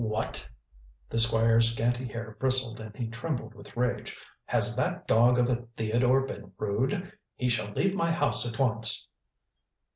"What?" 0.03 0.49
the 1.11 1.19
Squire's 1.19 1.73
scanty 1.75 2.07
hair 2.07 2.35
bristled 2.39 2.79
and 2.79 2.95
he 2.95 3.07
trembled 3.07 3.53
with 3.53 3.77
rage. 3.77 4.17
"Has 4.45 4.75
that 4.75 5.05
dog 5.05 5.37
of 5.37 5.47
a 5.47 5.67
Theodore 5.77 6.21
been 6.25 6.51
rude? 6.57 7.13
He 7.35 7.47
shall 7.49 7.71
leave 7.73 7.93
my 7.93 8.11
house 8.11 8.51
at 8.51 8.57
once." 8.57 9.07